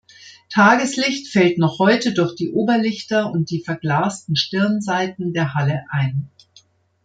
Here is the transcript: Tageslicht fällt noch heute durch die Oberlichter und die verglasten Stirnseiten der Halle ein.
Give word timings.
Tageslicht 0.51 1.27
fällt 1.27 1.59
noch 1.59 1.77
heute 1.77 2.11
durch 2.13 2.33
die 2.35 2.49
Oberlichter 2.51 3.29
und 3.29 3.51
die 3.51 3.63
verglasten 3.63 4.35
Stirnseiten 4.35 5.31
der 5.31 5.53
Halle 5.53 5.85
ein. 5.91 6.27